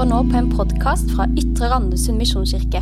[0.00, 2.80] hører nå på en podkast fra Ytre Randesund misjonskirke.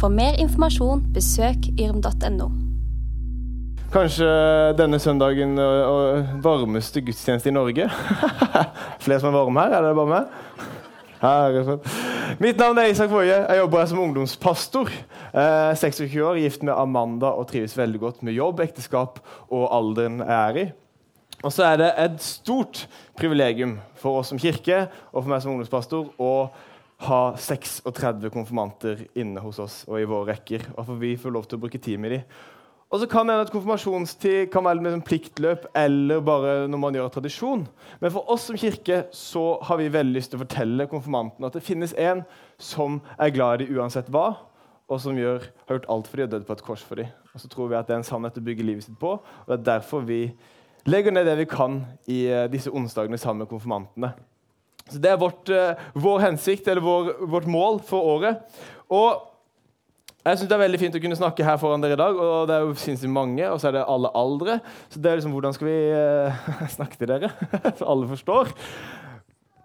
[0.00, 2.46] For mer informasjon, besøk yrm.no.
[3.92, 4.28] Kanskje
[4.78, 5.52] denne søndagen
[6.40, 7.90] varmeste gudstjeneste i Norge.
[9.04, 9.76] Flere som er varme her?
[9.76, 10.64] Er det bare meg?
[11.26, 11.92] Herregud.
[12.40, 13.36] Mitt navn er Isak Woie.
[13.36, 14.96] Jeg jobber her som ungdomspastor.
[15.36, 19.20] Eh, 26 år, gift med Amanda og trives veldig godt med jobb, ekteskap
[19.50, 20.68] og alderen jeg er i.
[21.46, 22.86] Og så er det et stort
[23.18, 26.32] privilegium for oss som kirke og for meg som ungdomspastor å
[27.06, 30.64] ha 36 konfirmanter inne hos oss og i våre rekker.
[30.74, 32.24] Og for vi får lov til å bruke tid med dem.
[32.86, 37.14] Og så kan det at konfirmasjonstid kan være en pliktløp eller bare når man gjør
[37.16, 37.64] tradisjon.
[38.00, 41.58] Men for oss som kirke så har vi veldig lyst til å fortelle konfirmantene at
[41.58, 42.22] det finnes en
[42.62, 44.28] som er glad i dem uansett hva,
[44.86, 47.10] og som gjør, har gjort alt for dem og dødd på et kors for dem.
[47.34, 49.50] Og så tror vi at det er en sannhet å bygge livet sitt på, og
[49.50, 50.20] det er derfor vi
[50.86, 54.12] legger ned det vi kan i uh, disse onsdagene sammen med konfirmantene.
[54.86, 58.44] Så Det er vårt, uh, vår hensikt, eller vår, vårt mål for året.
[58.88, 59.32] Og
[60.26, 62.16] jeg synes Det er veldig fint å kunne snakke her foran dere i dag.
[62.18, 64.60] og Det er jo sinnssykt mange, og så er det alle aldre.
[64.88, 67.30] Så det er liksom, hvordan skal vi uh, snakke til dere?
[67.78, 68.50] For alle forstår.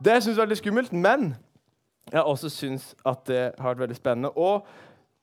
[0.02, 1.36] Det syns jeg er veldig skummelt, men
[2.12, 4.32] jeg også syns at det har vært veldig spennende.
[4.38, 4.66] Og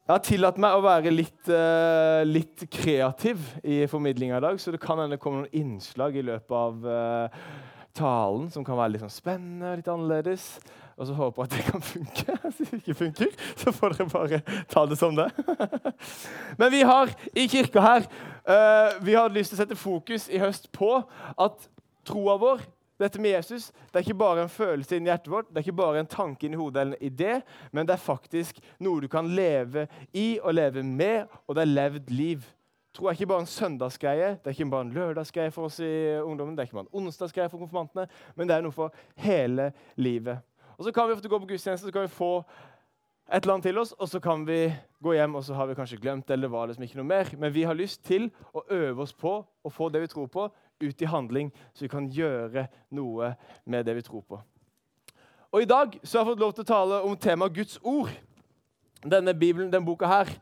[0.08, 4.72] jeg har tillatt meg å være litt, uh, litt kreativ i formidlinga i dag, så
[4.72, 7.42] det kan hende det kommer noen innslag i løpet av uh,
[7.92, 10.46] talen som kan være litt sånn spennende og litt annerledes.
[10.96, 12.38] Og så håper jeg at det kan funke.
[12.56, 14.40] Hvis det ikke funker, så får dere bare
[14.72, 15.28] ta det som det.
[16.62, 20.40] Men vi har i kirka her uh, vi har lyst til å sette fokus i
[20.40, 21.02] høst på
[21.36, 21.68] at
[22.08, 22.64] troa vår
[22.98, 25.80] dette med Jesus det er ikke bare en følelse inni hjertet vårt, det er ikke
[25.80, 27.40] bare en tanke inni hodet eller en idé,
[27.72, 31.72] men det er faktisk noe du kan leve i og leve med, og det er
[31.72, 32.46] levd liv.
[32.94, 35.92] Tro er ikke bare en søndagsgreie, det er ikke bare en lørdagsgreie for oss i
[36.18, 39.70] ungdommen, det er ikke bare en onsdagsgreie for konfirmantene, men det er noe for hele
[39.96, 40.42] livet.
[40.78, 42.32] Og Så kan vi ofte gå på gudstjeneste, så kan vi få
[43.28, 44.72] et eller annet til oss, og så kan vi
[45.04, 47.28] gå hjem og så har vi kanskje glemt eller var liksom ikke noe mer.
[47.36, 50.46] Men vi har lyst til å øve oss på å få det vi tror på,
[50.80, 53.32] ut i handling, så vi kan gjøre noe
[53.66, 54.40] med det vi tror på.
[55.52, 58.10] Og I dag så har jeg fått lov til å tale om temaet Guds ord.
[59.00, 60.32] Denne bibelen, denne boka her.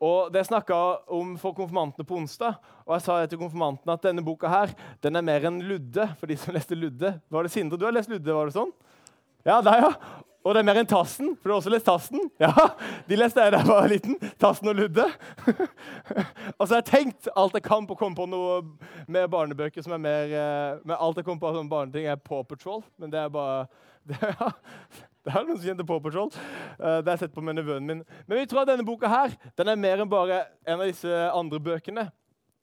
[0.00, 0.76] Og Det snakka
[1.12, 2.56] om for konfirmantene på onsdag.
[2.86, 6.08] Og jeg sa til konfirmantene at denne boka her, den er mer enn Ludde.
[6.18, 7.20] for de som leste Ludde.
[7.30, 7.78] Var det Sindre?
[7.78, 8.72] Du har lest Ludde, var det sånn?
[9.44, 9.92] Ja, deg, ja.
[10.40, 12.30] Og det er mer enn Tassen, for du har også lest Tassen.
[12.40, 12.70] Ja,
[13.08, 14.16] De leste jeg da jeg var liten.
[14.40, 15.04] Tassen og Ludde.
[16.58, 18.62] og så har jeg tenkt alt jeg kan på å komme på noe
[19.10, 22.42] med barnebøker som er mer eh, Men alt jeg kom på sånne barneting, er Paw
[22.48, 22.80] Patrol.
[22.96, 23.66] Men det er bare
[24.08, 24.48] det, ja,
[25.26, 26.32] det er noen som kjente Paw Patrol.
[26.80, 28.02] Uh, det har jeg sett på med nevøen min.
[28.24, 31.20] Men vi tror at denne boka her, den er mer enn bare en av disse
[31.28, 32.08] andre bøkene.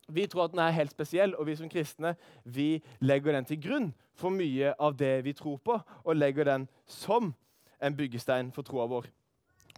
[0.09, 3.59] Vi tror at den er helt spesiell, og vi som kristne vi legger den til
[3.61, 7.35] grunn for mye av det vi tror på, og legger den som
[7.81, 9.07] en byggestein for troa vår.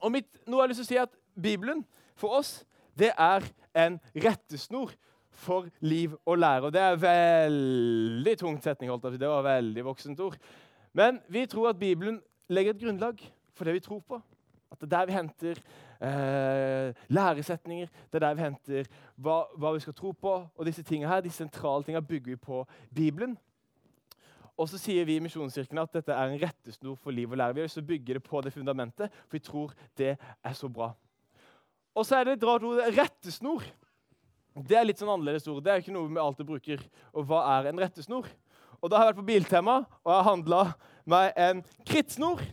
[0.02, 1.84] Og mitt, har jeg lyst til å si at Bibelen
[2.20, 2.60] for oss
[3.00, 3.46] det er
[3.76, 4.92] en rettesnor
[5.40, 6.68] for liv og lære.
[6.68, 8.92] Og Det er veldig tungt setning.
[8.92, 10.38] holdt Det var veldig voksent ord.
[10.94, 13.22] Men vi tror at Bibelen legger et grunnlag
[13.54, 14.22] for det vi tror på.
[14.72, 15.62] At det er der vi henter
[16.02, 20.34] eh, læresetninger, det er der vi henter hva, hva, vi skal tro på.
[20.56, 22.66] Og disse her, de sentrale tingene bygger vi på
[22.96, 23.38] Bibelen.
[24.60, 27.56] Og så sier vi i Misjonskirken at dette er en rettesnor for liv og lære.
[27.56, 30.58] Vi har lyst til å bygge det på det fundamentet, for vi tror det er
[30.58, 30.90] så bra.
[31.96, 32.82] Og så er det et rart ord.
[32.98, 33.64] Rettesnor.
[34.60, 35.62] Det er litt sånn annerledes ord.
[35.64, 36.84] Det er ikke noe vi alltid bruker.
[37.16, 38.28] Og hva er en rettesnor?
[38.80, 40.60] Og Da har jeg vært på Biltema og jeg har handla
[41.10, 42.44] meg en krittsnor.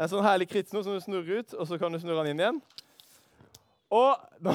[0.00, 2.44] En sånn herlig krittsnor som du snurrer ut, og så kan du snurre den inn
[2.44, 2.60] igjen.
[3.92, 4.54] Og nå,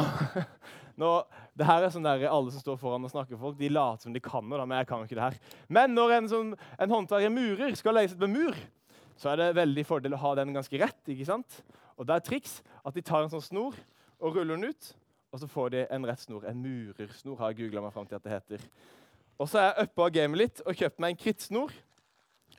[1.02, 1.12] nå
[1.56, 4.16] det her er sånn der Alle som står foran og snakker folk, de later som
[4.16, 5.38] de kan noe, men jeg kan jo ikke det her.
[5.72, 6.52] Men når en, sånn,
[6.84, 8.60] en håndverker murer skal legge seg med mur,
[9.16, 11.00] så er det veldig fordel å ha den ganske rett.
[11.08, 11.62] ikke sant?
[11.96, 13.80] Og det er triks at de tar en sånn snor
[14.20, 14.92] og ruller den ut,
[15.32, 16.44] og så får de en rett snor.
[16.48, 18.68] En murersnor har jeg googla meg fram til at det heter.
[19.40, 21.72] Og så er jeg uppa gamet litt og kjøpt meg en krittsnor.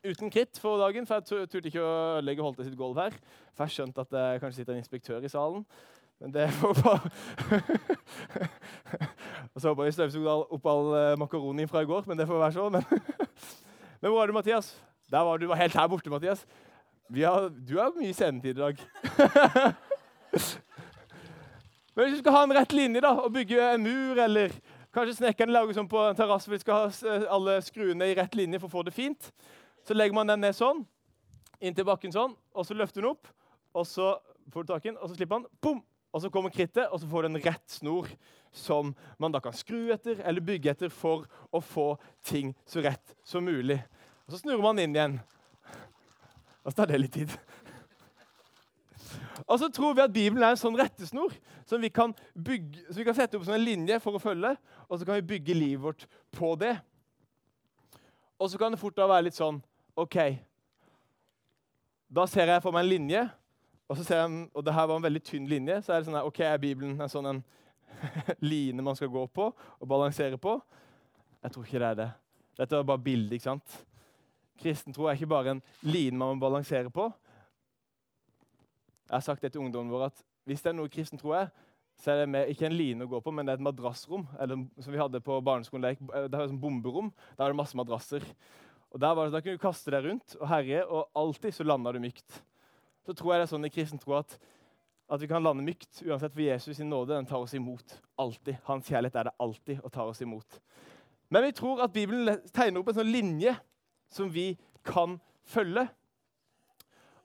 [0.06, 3.16] Uten kritt for dagen, for jeg turte ikke å ødelegge Holte sitt gulv her.
[3.56, 5.64] For jeg skjønte at det kanskje sitter en inspektør i salen.
[6.20, 7.00] Men det får bare
[9.54, 12.38] Og så håper jeg støvsugde opp all makaroni makaronien fra i går, men det får
[12.40, 12.72] være sånn.
[12.76, 12.84] Men,
[14.00, 14.66] men hvor er du, Mathias?
[15.12, 16.46] Der var Du var helt her borte, Mathias.
[17.14, 18.76] Har, du har mye sendetid i dag.
[21.94, 24.48] men hvis du skal ha en rett linje da, og bygge en mur, eller
[24.96, 26.84] kanskje snekkerne lager sånn på en terrasse hvor de skal ha
[27.36, 29.22] alle skruene i rett linje for å få det fint,
[29.86, 30.80] så legger man den ned sånn,
[31.62, 33.24] inntil bakken sånn, og så løfter den opp,
[33.76, 34.06] og så
[34.52, 35.46] får du tak i den, og så slipper han.
[35.62, 35.80] Boom!
[36.16, 38.08] Og så kommer krittet, og så får du en rett snor
[38.56, 41.90] som man da kan skru etter eller bygge etter for å få
[42.24, 43.76] ting så rett som mulig.
[44.24, 45.18] Og Så snurrer man inn igjen.
[46.64, 47.36] Og så tar det litt tid.
[49.44, 51.36] Og så tror vi at Bibelen er en sånn rettesnor
[51.68, 54.56] som vi kan, bygge, som vi kan sette opp som en linje for å følge,
[54.88, 56.78] og så kan vi bygge livet vårt på det.
[58.40, 59.60] Og så kan det fort da være litt sånn
[60.00, 60.16] OK.
[62.08, 63.28] Da ser jeg for meg en linje,
[63.88, 65.80] og, så ser jeg, og det her var en veldig tynn linje.
[65.86, 67.42] Så er det sånn her, OK, er Bibelen en sånn en
[68.50, 70.56] line man skal gå på og balansere på?
[71.42, 72.08] Jeg tror ikke det er det.
[72.58, 73.36] Dette var bare bildet.
[73.36, 73.76] ikke sant?
[74.58, 77.10] Kristen tro er ikke bare en line man må balansere på.
[79.06, 81.50] Jeg har sagt det til ungdommen vår at hvis det er noe kristen tro er,
[81.96, 84.26] så er det med, ikke en line å gå på, men det er et madrassrom.
[84.42, 85.86] Eller som vi hadde på barneskolen.
[85.86, 87.08] Det er et bomberom.
[87.36, 88.26] Der er det masse madrasser.
[88.92, 91.64] Og der var det, Da kunne du kaste deg rundt og herje, og alltid så
[91.66, 92.42] landa du mykt.
[93.06, 94.32] Så tror jeg det er sånn i kristen tro at,
[95.06, 98.00] at vi kan lande mykt uansett, for Jesus sin nåde den tar oss imot.
[98.18, 98.58] Alltid.
[98.66, 100.58] Hans kjærlighet er det alltid og tar oss imot.
[101.30, 103.54] Men vi tror at Bibelen tegner opp en sånn linje
[104.12, 104.52] som vi
[104.86, 105.16] kan
[105.46, 105.86] følge.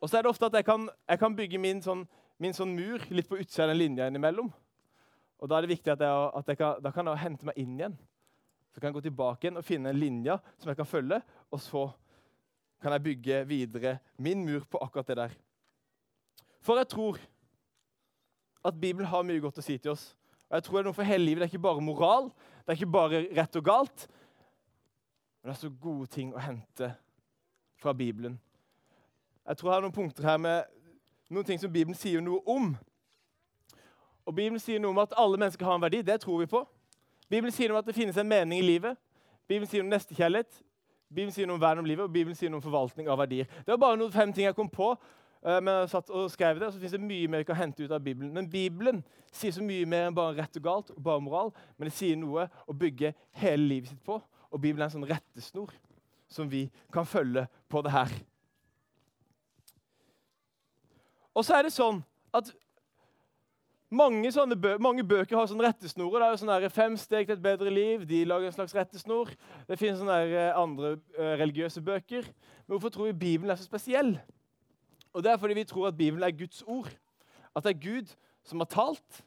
[0.01, 2.05] Og så er det ofte at jeg kan, jeg kan bygge min sånn,
[2.41, 4.49] min sånn, mur litt på utsida av den linja innimellom.
[5.41, 7.57] Og Da er det viktig at jeg, at jeg kan, da kan jeg hente meg
[7.57, 7.97] inn igjen.
[8.71, 11.21] Så kan jeg gå tilbake igjen og finne en linje som jeg kan følge.
[11.49, 11.87] Og så
[12.81, 15.33] kan jeg bygge videre min mur på akkurat det der.
[16.61, 17.19] For jeg tror
[18.65, 20.11] at Bibelen har mye godt å si til oss.
[20.49, 21.41] Og jeg tror Det er noe for hele livet.
[21.41, 22.29] Det er ikke bare moral,
[22.61, 24.07] det er ikke bare rett og galt.
[25.41, 26.91] Men det er så gode ting å hente
[27.81, 28.39] fra Bibelen.
[29.47, 30.63] Jeg tror jeg har noen punkter her med
[31.31, 32.75] noen ting som Bibelen sier noe om.
[34.25, 36.03] Og Bibelen sier noe om at alle mennesker har en verdi.
[36.05, 36.61] Det tror vi på.
[37.31, 38.99] Bibelen sier noe om at det finnes en mening i livet.
[39.47, 40.61] Bibelen sier noe om nestekjærlighet.
[41.09, 43.49] Bibelen sier noe om vern om livet, og Bibelen sier noe om forvaltning av verdier.
[43.65, 44.93] Det var bare noen fem ting jeg kom på.
[45.41, 47.59] Uh, men jeg satt og skrev det, og så finnes det mye mer vi kan
[47.59, 48.33] hente ut av Bibelen.
[48.35, 49.03] Men Bibelen
[49.33, 51.53] sier så mye mer enn bare rett og galt og bare moral.
[51.77, 54.19] Men det sier noe å bygge hele livet sitt på.
[54.51, 55.71] Og Bibelen er en sånn rettesnor
[56.31, 58.11] som vi kan følge på det her.
[61.35, 62.01] Og så er det sånn
[62.35, 62.51] at
[63.91, 66.19] mange, bø mange bøker har sånne rettesnorer.
[66.19, 68.05] Det er jo sånne Fem steg til et bedre liv.
[68.07, 69.31] De lager en slags rettesnor.
[69.67, 72.27] Det finnes sånne eh, andre uh, religiøse bøker.
[72.65, 74.15] Men hvorfor tror vi Bibelen er så spesiell?
[75.13, 76.89] Og Det er fordi vi tror at Bibelen er Guds ord.
[77.55, 78.13] At det er Gud
[78.43, 79.23] som har talt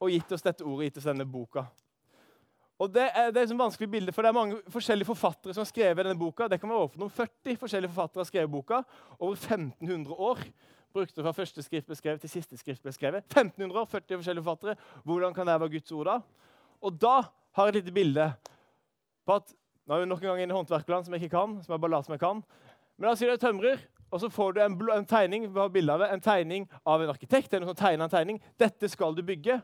[0.00, 1.64] og gitt oss dette ordet, gitt oss denne boka.
[2.78, 5.62] Og Det er, det er et vanskelig bilde, for det er mange forskjellige forfattere som
[5.62, 6.48] har skrevet denne boka.
[6.48, 8.80] Det kan være overfor noen 40 forskjellige forfattere har skrevet boka
[9.18, 10.42] over 1500 år
[10.94, 13.26] brukte fra første skrift ble skrevet til siste skrift ble skrevet.
[13.26, 14.76] 1500 år, 40 forskjellige forfattere.
[15.02, 16.16] Hvordan kan det være Guds ord da?
[16.84, 17.14] Og da
[17.56, 18.30] har jeg et lite bilde
[19.26, 21.58] på at Nå er vi nok en gang inne i håndverkerland som jeg ikke kan.
[21.60, 22.38] som jeg bare later som jeg kan.
[22.96, 26.00] Men da sier du tømrer, og så får du en, en tegning vi har av
[26.00, 27.50] det, en tegning av en arkitekt.
[27.50, 28.42] det er noen som tegner en tegning.
[28.60, 29.60] Dette skal du bygge.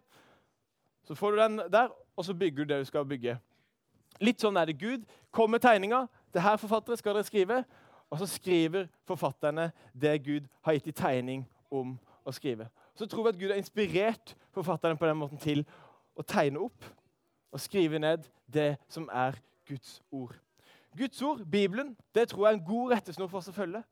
[1.06, 3.36] Så får du den der, og så bygger du det du skal bygge.
[4.20, 5.06] Litt sånn er det Gud.
[5.30, 6.06] Kom med tegninga.
[6.34, 7.62] Det her forfattere skal dere skrive.
[8.10, 11.94] Og så skriver forfatterne det Gud har gitt i tegning om
[12.26, 12.66] å skrive.
[12.98, 15.62] Så tror vi at Gud har inspirert forfatterne på den måten til
[16.18, 16.84] å tegne opp
[17.50, 19.38] og skrive ned det som er
[19.68, 20.34] Guds ord.
[20.98, 23.82] Guds ord, Bibelen, det tror jeg er en god rettesnor for oss å følge.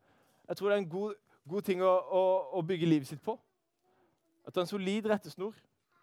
[0.48, 1.14] Jeg tror det er en god,
[1.48, 2.22] god ting å, å,
[2.58, 3.34] å, bygge livet sitt på.
[4.46, 5.56] At det er en solid rettesnor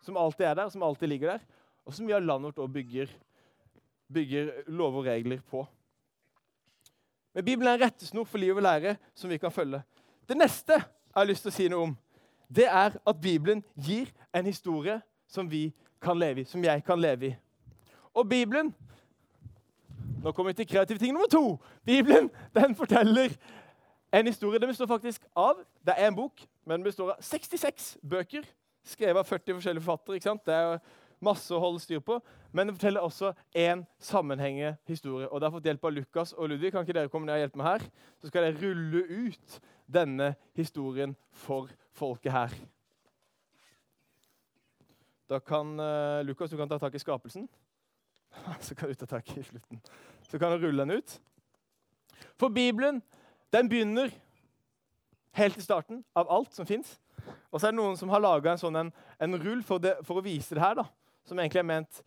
[0.05, 1.45] som alltid er der, som alltid ligger der,
[1.85, 3.09] og som av landet vårt bygger,
[4.13, 5.63] bygger lover og regler på.
[7.33, 9.81] Men Bibelen er en rettesnor for liv og lære som vi kan følge.
[10.29, 11.97] Det neste jeg har lyst til å si noe om,
[12.47, 17.01] det er at Bibelen gir en historie som vi kan leve i, som jeg kan
[17.01, 17.35] leve i.
[18.13, 18.73] Og Bibelen
[20.25, 21.59] Nå kommer vi til kreativ ting nummer to.
[21.85, 23.29] Bibelen den forteller
[24.19, 24.59] en historie.
[24.59, 28.45] det består faktisk av Det er en bok, men den består av 66 bøker
[28.85, 30.15] skrevet av 40 forskjellige forfattere.
[30.19, 30.45] ikke sant?
[30.45, 30.79] Det er
[31.23, 32.19] masse å holde styr på.
[32.55, 35.27] Men det forteller også én sammenhengende historie.
[35.27, 36.71] Og det har fått hjelp av Lukas og Ludvig.
[36.71, 37.87] Kan ikke dere komme ned og hjelpe meg her?
[38.21, 39.59] Så skal jeg rulle ut
[39.91, 42.55] denne historien for folket her.
[45.29, 47.47] Da kan uh, Lukas du kan ta tak i skapelsen.
[48.65, 49.81] Så kan du ta tak i slutten.
[50.29, 51.19] Så kan du rulle den ut.
[52.37, 53.01] For Bibelen
[53.53, 54.13] den begynner
[55.35, 56.95] helt i starten av alt som fins.
[57.51, 59.97] Og så er det noen som har laga en sånn en, en rull for, det,
[60.05, 60.77] for, å vise det her.
[60.81, 60.85] da
[61.25, 62.03] som egentlig er ment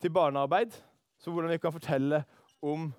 [0.00, 0.72] til barnearbeid.
[1.18, 2.24] Så hvordan vi kan fortelle
[2.62, 2.92] om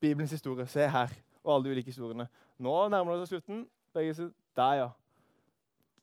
[0.00, 0.66] Bibelens historie.
[0.66, 1.08] Se her.
[1.44, 2.28] Og alle de ulike historiene.
[2.58, 3.66] Nå nærmer det oss slutten.
[3.94, 4.88] Der, ja.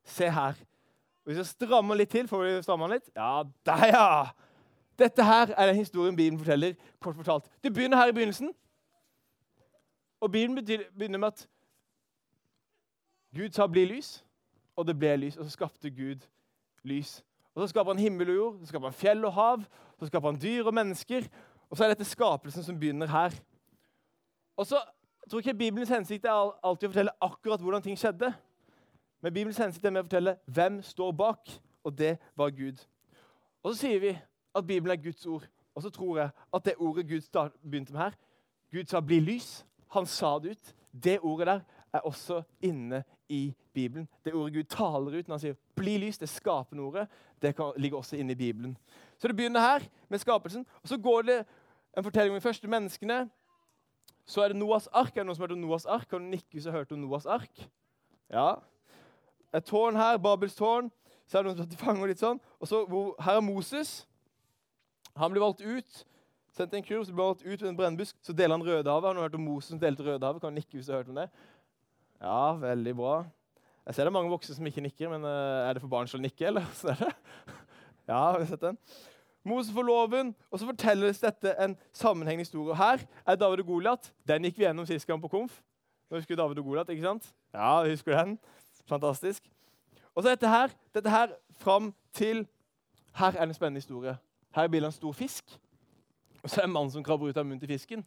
[0.03, 0.53] Se her.
[1.23, 3.09] Hvis jeg strammer litt til, får vi stramma litt?
[3.15, 4.07] Ja, der, ja!
[5.01, 6.73] Dette her er den historien Bibelen forteller.
[6.99, 7.49] kort fortalt.
[7.63, 8.53] Det begynner her i begynnelsen.
[10.21, 10.65] Og Bibelen
[10.97, 11.47] begynner med at
[13.35, 14.23] Gud sa 'bli lys',
[14.75, 15.37] og det ble lys.
[15.37, 16.27] Og så skapte Gud
[16.83, 17.23] lys.
[17.55, 19.63] Og Så skaper han himmel og jord, så skaper han fjell og hav,
[19.99, 21.21] så skaper han dyr og mennesker.
[21.69, 23.31] Og så er dette skapelsen som begynner her.
[24.57, 24.79] Og så
[25.31, 28.33] tror ikke Bibelens hensikt er alltid å fortelle akkurat hvordan ting skjedde.
[29.21, 31.51] Men Bibelens hensikt er med å fortelle hvem står bak,
[31.83, 32.81] og det var Gud.
[33.63, 34.11] Og så sier vi
[34.55, 35.47] at Bibelen er Guds ord.
[35.75, 38.11] Og så tror jeg at det ordet Gud begynte med her
[38.71, 39.65] Gud sa 'bli lys'.
[39.89, 40.75] Han sa det ut.
[41.03, 41.59] Det ordet der
[41.93, 44.07] er også inne i Bibelen.
[44.25, 47.07] Det ordet Gud taler ut når han sier 'bli lys', det skapende ordet,
[47.41, 48.77] det ligger også inne i Bibelen.
[49.17, 49.79] Så det begynner her
[50.09, 51.45] med skapelsen, og så går det
[51.97, 53.29] en fortelling om de første menneskene.
[54.25, 55.17] Så er det Noas ark.
[55.17, 56.07] Er det noen som har hørt om Noas ark?
[56.09, 57.69] Kan du nikke hvis du har hørt om Noas ark?
[58.29, 58.53] Ja.
[59.53, 60.91] Et tårn her, Babels tårn.
[61.27, 62.39] Så er det noen som har tatt til fange og litt sånn.
[62.59, 62.85] Og så,
[63.19, 64.07] Her er Moses.
[65.17, 66.05] Han blir valgt ut.
[66.51, 68.15] Sendt en kurv, så blir han valgt ut ved en brennbusk.
[68.21, 69.07] Så deler han Rødehavet.
[69.07, 70.41] Har du hørt om Moses som delte Rødehavet?
[70.41, 71.29] Kan han nikke hvis du har hørt om det?
[72.21, 73.15] Ja, veldig bra.
[73.85, 76.07] Jeg ser det er mange voksne som ikke nikker, men eh, er det for barn
[76.07, 76.67] som nikker, nikke, eller?
[76.79, 77.13] Så er det.
[78.07, 78.77] Ja, har vi sett den?
[79.43, 82.75] Moses får loven, og så fortelles dette en sammenhengende historie.
[82.77, 84.11] Her er David og Goliat.
[84.27, 85.61] Den gikk vi gjennom sist gang på Komf.
[86.11, 87.31] Nå husker David og Goliat, ikke sant?
[87.53, 88.35] Ja, husker den.
[88.85, 89.49] Fantastisk.
[90.13, 92.45] Og så dette her, dette her fram til
[93.15, 94.13] Her er en spennende historie.
[94.51, 95.59] Her er bildet av en stor fisk.
[96.43, 98.05] Og så er det en mann som krabber ut av munnen til fisken.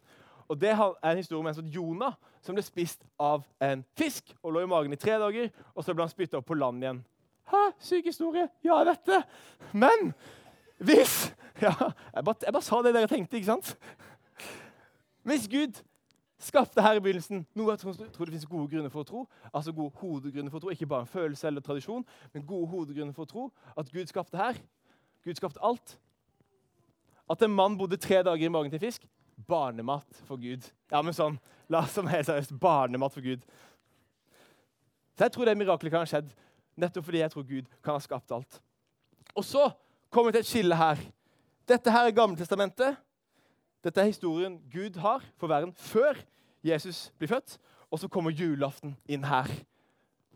[0.49, 4.35] Og Det er en historie om en som Jonah, som ble spist av en fisk
[4.43, 5.49] og lå i magen i tre dager.
[5.75, 7.01] Og så ble han spytta opp på land igjen.
[7.49, 7.63] Hæ?
[7.79, 8.49] Syk historie.
[8.65, 9.23] Ja, jeg vet det.
[9.73, 10.13] Men
[10.79, 11.73] hvis ja,
[12.15, 13.77] jeg, bare, jeg bare sa det dere tenkte, ikke sant?
[15.25, 15.81] Hvis Gud
[16.39, 19.23] skapte her i begynnelsen noe jeg tror, tror det finnes gode grunner for å tro,
[19.53, 23.17] altså gode hovedgrunner for å tro, ikke bare en følelse eller tradisjon, men gode hovedgrunner
[23.17, 23.45] for å tro
[23.81, 24.59] at Gud skapte her.
[25.25, 25.97] Gud skapte alt.
[27.31, 29.07] At en mann bodde tre dager i magen til fisk.
[29.49, 30.67] Barnemat for Gud.
[30.93, 31.39] Ja, men sånn,
[31.73, 32.53] La oss som helt seriøst.
[32.61, 33.45] Barnemat for Gud.
[35.17, 36.31] Så jeg tror det miraklet kan ha skjedd
[36.81, 38.61] nettopp fordi jeg tror Gud kan ha skapt alt.
[39.35, 39.69] Og så
[40.13, 41.01] kommer vi til et skille her.
[41.69, 42.99] Dette her er Gammeltestamentet.
[43.85, 46.19] Dette er historien Gud har for verden før
[46.65, 47.59] Jesus blir født.
[47.91, 49.51] Og så kommer julaften inn her.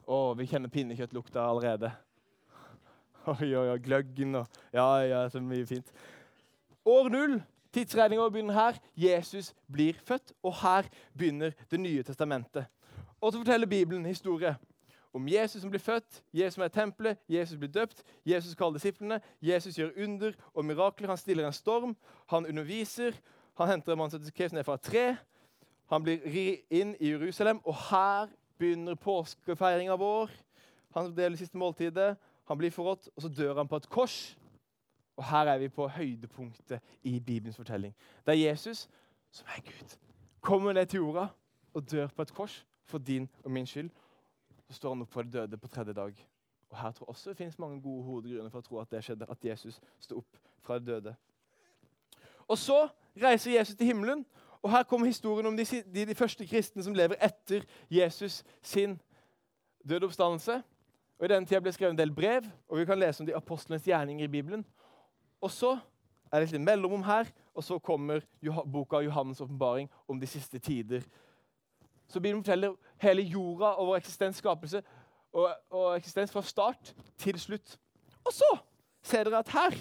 [0.09, 1.91] Å, vi kjenner pinnekjøttlukta allerede.
[3.29, 5.91] Oi, oi, oi, gløggen og Ja, ja, så mye fint.
[6.89, 7.37] År null.
[7.73, 8.79] Tidsregninga begynner her.
[8.97, 12.65] Jesus blir født, og her begynner Det nye testamentet.
[13.21, 14.57] Og så forteller Bibelen historie
[15.13, 18.79] om Jesus som blir født, Jesus som er i tempelet, Jesus blir døpt, Jesus kaller
[18.79, 21.09] disiplene, Jesus gjør under og mirakler.
[21.09, 21.97] Han stiller en storm,
[22.31, 23.17] han underviser,
[23.59, 24.21] han henter en mann som
[24.53, 25.17] ned fra et tre.
[25.91, 28.29] Han blir ri inn i Jerusalem, og her
[28.59, 30.31] begynner påskefeiringa vår.
[30.95, 32.17] Han deler siste måltidet,
[32.49, 34.37] han blir forrådt, og så dør han på et kors.
[35.19, 37.95] Og her er vi på høydepunktet i Bibelens fortelling.
[38.27, 38.89] Det er Jesus,
[39.31, 39.97] som er Gud,
[40.41, 41.27] kommer ned til jorda
[41.75, 43.91] og dør på et kors for din og min skyld.
[44.69, 46.29] Så står han opp for de døde på tredje dag.
[46.71, 49.03] Og Her tror jeg også det finnes mange gode hovedgrunner for å tro at det
[49.05, 51.17] skjedde, at Jesus sto opp fra de døde.
[52.49, 52.89] Og så
[53.23, 54.27] reiser Jesus til himmelen,
[54.63, 59.01] og her kommer historien om de, de, de første kristne som lever etter Jesus sin
[59.89, 60.63] døde oppstandelse.
[61.19, 63.35] Og I denne tida ble skrevet en del brev, og vi kan lese om de
[63.37, 64.67] apostlenes gjerninger i Bibelen.
[65.41, 65.79] Og så
[66.33, 68.21] er det et mellomrom her, og så kommer
[68.73, 71.03] boka Johannes' åpenbaring om de siste tider.
[72.09, 74.83] Så Bibelen forteller hele jorda og vår eksistens, skapelse
[75.33, 77.79] og, og eksistens fra start til slutt.
[78.25, 78.59] Og så
[79.03, 79.77] ser dere at her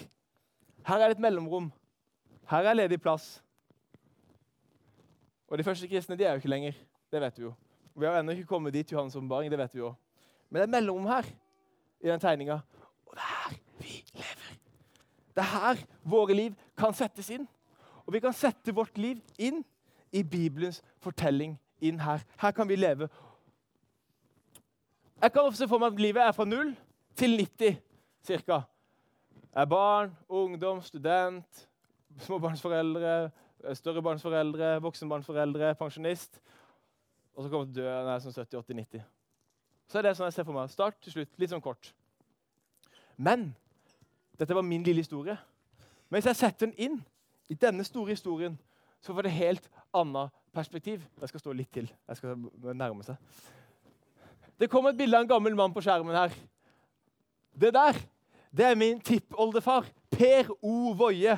[0.88, 1.72] her er det et mellomrom.
[2.50, 3.42] Her er ledig plass.
[5.48, 6.72] Og de første kristne de er jo ikke lenger.
[7.12, 7.52] Det vet vi jo.
[7.94, 9.50] Vi har ennå ikke kommet dit, Johannes' åpenbaring.
[9.50, 9.94] Det vet vi jo.
[10.48, 11.28] Men det er et mellomrom her
[12.00, 12.60] i den tegninga.
[13.06, 14.37] Og det er her vi lever.
[15.38, 17.44] Det er her våre liv kan settes inn.
[18.02, 19.60] Og vi kan sette vårt liv inn
[20.10, 21.54] i Bibelens fortelling.
[21.80, 23.08] inn Her Her kan vi leve.
[25.22, 26.74] Jeg kan også se for meg at livet er fra null
[27.14, 27.78] til 90
[28.26, 28.62] ca.
[29.52, 31.68] Er barn, ungdom, student,
[32.18, 33.30] småbarnsforeldre,
[33.74, 36.40] størrebarnsforeldre, voksenbarnsforeldre, pensjonist.
[37.34, 39.06] Og så kommer du til å dø når jeg er sånn 70-80-90.
[39.88, 40.70] Så er det sånn jeg ser for meg.
[40.70, 41.38] Start til slutt.
[41.38, 41.94] Litt sånn kort.
[43.16, 43.52] Men
[44.38, 45.36] dette var min lille historie.
[46.08, 46.98] Men hvis jeg setter den inn
[47.48, 48.58] i denne store historien,
[49.00, 51.02] så får det helt annet perspektiv.
[51.20, 51.90] Jeg skal stå litt til.
[52.08, 52.38] Jeg skal
[52.74, 53.16] nærme seg.
[54.58, 56.34] Det kom et bilde av en gammel mann på skjermen her.
[57.54, 57.98] Det der
[58.56, 60.94] det er min tippoldefar, Per O.
[60.96, 61.36] Woie.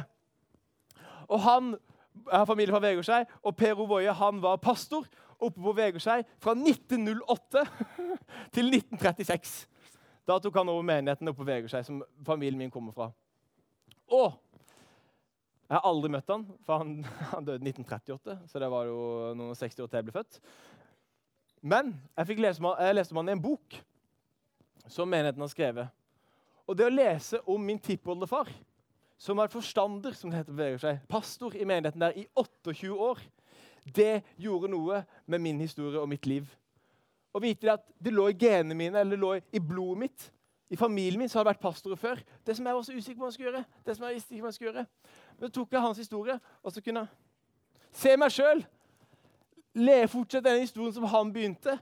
[1.28, 1.74] Og han
[2.30, 3.86] jeg har familie fra Vegårshei, og Per O.
[3.86, 5.06] Woie var pastor
[5.40, 7.64] oppe på Vegårshei fra 1908
[8.54, 9.66] til 1936.
[10.30, 13.08] Da tok han over menigheten oppe på Vegårshei, som familien min kommer fra.
[14.14, 14.36] Og
[15.66, 16.92] jeg har aldri møtt han, for han,
[17.32, 18.36] han døde i 1938.
[18.50, 19.00] Så det var jo
[19.34, 20.38] noen og 60 år til jeg ble født.
[21.60, 23.80] Men jeg, lese, jeg leste om han i en bok
[24.90, 25.96] som menigheten har skrevet.
[26.70, 28.52] Og det å lese om min tippoldefar,
[29.20, 33.18] som var forstander som det heter på Vegårshei, pastor i menigheten der i 28 år,
[33.98, 36.46] det gjorde noe med min historie og mitt liv.
[37.34, 40.30] Å vite at det lå i genene mine eller det lå i blodet mitt.
[40.70, 42.20] I familien min så har det vært pastorer før.
[42.46, 43.64] Det som jeg var så usikker på hva jeg skulle gjøre.
[43.86, 44.86] det som jeg visste ikke hva jeg skulle gjøre.
[45.38, 47.08] Men så tok jeg hans historie, og så kunne jeg
[47.92, 48.66] se meg sjøl.
[49.74, 51.78] le fortsatt denne historien som han begynte.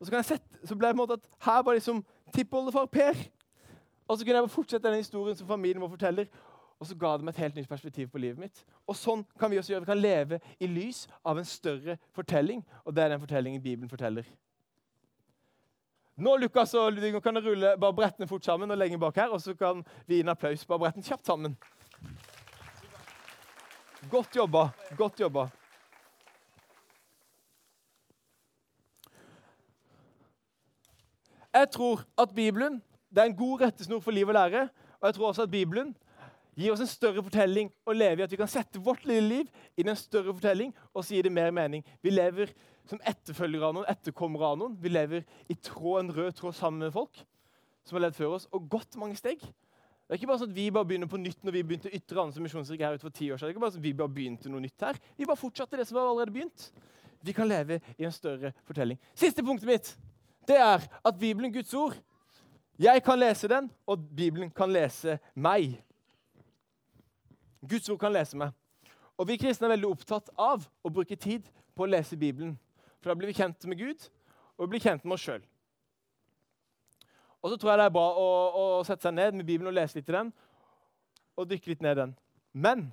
[0.00, 2.04] Og så, kan jeg sette, så ble det på en måte at her var liksom
[2.34, 3.14] tippoldefar Per.
[4.08, 6.30] Og så kunne jeg fortsette denne historien som familien vår forteller.
[6.80, 8.62] Og så ga det meg et helt nytt perspektiv på livet mitt.
[8.88, 9.84] Og sånn kan vi også gjøre.
[9.84, 13.90] Vi kan leve i lys av en større fortelling, og det er den fortellingen Bibelen
[13.90, 14.24] forteller.
[16.20, 19.32] Nå Lukas og Ludvig, kan dere rulle bare brettene fort sammen og legge bak her,
[19.32, 20.64] og så kan vi gi en applaus.
[20.68, 21.56] Bare brettene kjapt sammen.
[24.08, 24.70] Godt jobba.
[24.96, 25.46] Godt jobba.
[31.52, 34.68] Jeg tror at Bibelen det er en god rettesnor for liv og lære.
[35.00, 35.96] Og jeg tror også at Bibelen
[36.64, 38.26] gir oss en større fortelling å leve i.
[38.26, 41.34] At vi kan sette vårt lille liv i en større fortelling, og så gir det
[41.34, 41.84] mer mening.
[42.02, 42.52] Vi lever
[42.90, 44.76] som etterfølgere av noen, etterkommere av noen.
[44.82, 47.22] Vi lever i tråd, en rød tråd sammen med folk
[47.86, 49.40] som har levd før oss, og gått mange steg.
[49.40, 52.18] Det er ikke bare sånn at vi bare begynner på nytt når vi begynte Ytre
[52.18, 53.46] Andelse misjonsrike her ute for ti år siden.
[53.46, 54.98] Det er ikke bare sånn at vi bare begynte noe nytt her.
[55.14, 56.64] Vi bare fortsatte det som var allerede begynt.
[57.22, 58.98] Vi kan leve i en større fortelling.
[59.14, 59.92] Siste punktet mitt
[60.48, 61.94] det er at Bibelen, Guds ord
[62.80, 65.76] Jeg kan lese den, og Bibelen kan lese meg.
[67.68, 68.54] Guds ord kan lese meg.
[69.20, 72.54] Og Vi kristne er veldig opptatt av å bruke tid på å lese Bibelen.
[73.00, 74.06] For da blir vi kjent med Gud,
[74.56, 75.42] og vi blir kjent med oss sjøl.
[77.40, 79.76] Og så tror jeg det er bra å, å, sette seg ned med Bibelen og
[79.76, 80.32] lese litt i den.
[81.40, 82.14] Og dykke litt ned i den.
[82.52, 82.88] Men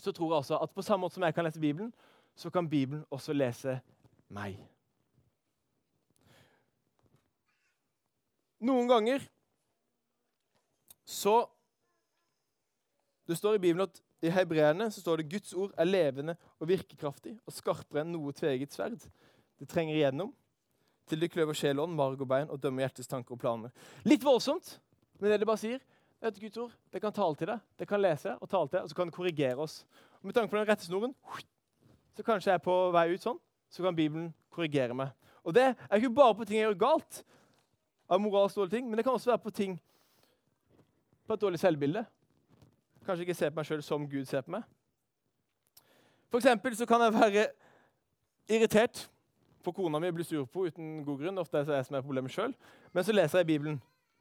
[0.00, 1.92] så tror jeg også at på samme måte som jeg kan lese Bibelen,
[2.36, 3.78] så kan Bibelen også lese
[4.32, 4.56] meg.
[8.60, 9.24] Noen ganger
[11.04, 11.42] så
[13.30, 16.66] Det står i Bibelen at i hebreerne så står det Guds ord er levende og
[16.66, 19.04] virkekraftig og skarpere enn noe tveget sverd.
[19.60, 20.32] Det trenger igjennom
[21.06, 23.70] til det kløver sjel, ånd, marg og bein og dømmer hjertets tanker og planer.
[24.02, 24.72] Litt voldsomt,
[25.20, 25.78] men det det bare sier,
[26.18, 28.80] er at Guds ord det kan tale til deg, det kan lese og tale til
[28.80, 29.80] deg, og så kan det korrigere oss.
[30.18, 31.14] Og Med tanke på den rettesnoren
[32.18, 33.38] så kanskje jeg er på vei ut sånn,
[33.70, 35.14] så kan Bibelen korrigere meg.
[35.46, 37.22] Og det er ikke bare på ting jeg gjør galt,
[38.10, 39.76] av moralsk dårlige ting, men det kan også være på ting
[41.30, 42.02] på et dårlig selvbilde.
[43.06, 44.66] Kanskje ikke se på meg sjøl som Gud ser på meg.
[46.30, 47.46] For eksempel så kan jeg være
[48.50, 49.08] irritert
[49.64, 51.38] på kona mi og bli sur på uten god grunn.
[51.38, 52.54] Ofte er det jeg som er problemet selv.
[52.92, 53.80] Men så leser jeg i Bibelen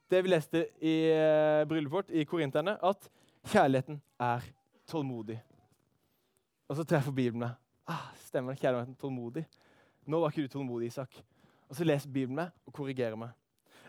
[0.10, 3.10] det vi leste i uh, bryllupet vårt i Korinterne, at
[3.46, 4.46] kjærligheten er
[4.90, 5.38] tålmodig.
[6.68, 7.52] Og så treffer Bibelen meg.
[7.88, 9.46] Ah, stemmer det, kjærligheten tålmodig?
[10.10, 11.22] Nå var ikke du tålmodig, Isak.
[11.70, 13.30] Og så leser Bibelen meg og korrigerer meg.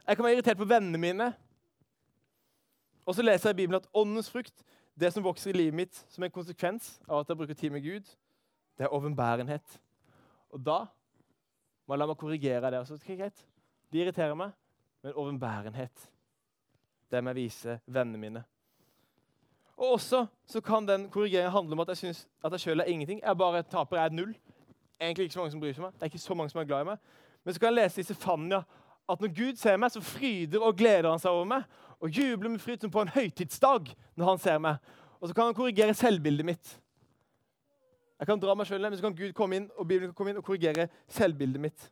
[0.07, 1.33] Jeg kan være irritert på vennene mine.
[3.07, 4.65] Og så leser jeg i Bibelen at åndens frukt,
[5.01, 7.85] det som vokser i livet mitt som en konsekvens av at jeg bruker tid med
[7.85, 8.07] Gud,
[8.79, 9.81] det er overbærenhet.
[10.51, 10.85] Og da
[11.87, 12.81] må jeg la meg korrigere det.
[12.81, 13.45] Er greit.
[13.91, 14.53] De irriterer meg,
[15.03, 16.11] men overbærenhet,
[17.11, 18.45] det må jeg vise vennene mine.
[19.81, 22.85] Og også så kan den korrigeringen handle om at jeg synes at jeg sjøl er
[22.93, 23.23] ingenting.
[23.25, 24.35] Jeg bare taper, jeg er null.
[25.01, 25.95] Egentlig ikke så mange som bryr seg om meg.
[25.95, 26.99] Det er ikke så mange som er glad i meg.
[27.45, 28.63] Men så kan jeg lese i Sefania
[29.11, 31.65] at når Gud ser meg, så fryder og gleder han seg over meg.
[32.01, 34.79] Og jubler med fryd som på en høytidsdag når han ser meg.
[35.21, 36.81] Og så kan han korrigere selvbildet mitt.
[38.21, 40.17] Jeg kan dra meg selv ned, men så kan Gud komme inn og Bibelen kan
[40.17, 41.87] komme inn og korrigere selvbildet mitt.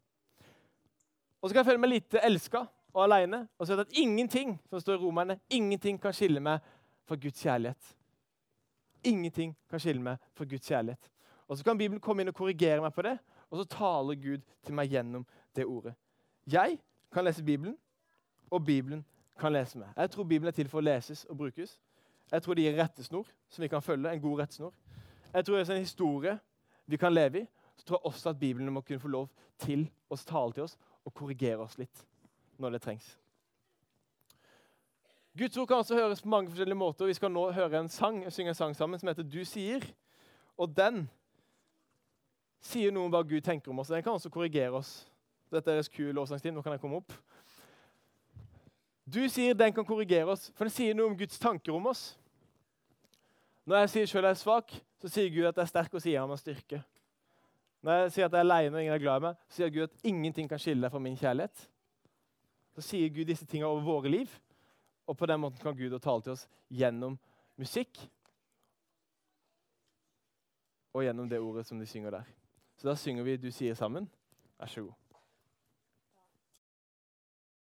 [1.40, 4.80] Og så kan jeg føle meg lite elska og aleine og si at ingenting som
[4.80, 6.64] står i romerne, ingenting kan skille meg
[7.08, 7.94] fra Guds kjærlighet.
[9.04, 11.10] Ingenting kan skille meg fra Guds kjærlighet.
[11.48, 13.16] Og Så kan Bibelen komme inn og korrigere meg på det,
[13.50, 15.24] og så taler Gud til meg gjennom
[15.56, 15.94] det ordet.
[16.46, 16.78] Jeg
[17.12, 17.76] kan lese Bibelen,
[18.50, 19.04] og Bibelen
[19.38, 19.86] kan lese med.
[19.96, 21.78] Jeg tror Bibelen er til for å leses og brukes.
[22.32, 24.12] Jeg tror det gir rettesnor som vi kan følge.
[24.12, 24.72] en god rettesnor.
[25.34, 26.38] Jeg tror det er en historie
[26.86, 27.46] vi kan leve i.
[27.76, 30.78] Så tror jeg også at Bibelen må kunne få lov til å tale til oss
[31.04, 32.06] og korrigere oss litt
[32.58, 33.18] når det trengs.
[35.38, 37.06] Guds ord kan også høres på mange forskjellige måter.
[37.06, 39.94] Vi skal nå høre en sang, synge en sang sammen som heter 'Du sier'.
[40.56, 41.10] Og den
[42.60, 43.88] sier noe om hva Gud tenker om oss.
[43.88, 45.06] Den kan også korrigere oss
[45.52, 46.52] dette er kul lovsangstid.
[46.52, 47.12] Nå kan jeg komme opp.
[49.08, 52.10] Du sier den kan korrigere oss, for den sier noe om Guds tanker om oss.
[53.68, 56.02] Når jeg sier selv jeg er svak, så sier Gud at jeg er sterk, og
[56.04, 56.82] sier han har styrke.
[57.84, 59.72] Når jeg sier at jeg er aleine og ingen er glad i meg, så sier
[59.72, 61.64] Gud at ingenting kan skille deg fra min kjærlighet.
[62.76, 64.34] Så sier Gud disse tingene over våre liv,
[65.08, 67.16] og på den måten kan Gud tale til oss gjennom
[67.58, 68.02] musikk
[70.92, 72.28] og gjennom det ordet som de synger der.
[72.76, 74.08] Så da synger vi 'Du sier' sammen.
[74.58, 75.07] Vær så god.